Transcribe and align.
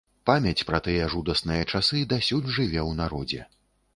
Памяць 0.27 0.63
пра 0.69 0.79
тыя 0.87 1.09
жудасныя 1.15 1.67
часы 1.73 2.01
дасюль 2.15 2.49
жыве 2.57 2.81
ў 2.89 2.99
народзе. 3.03 3.41